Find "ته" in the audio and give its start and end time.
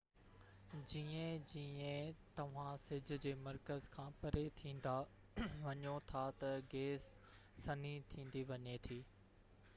6.41-6.67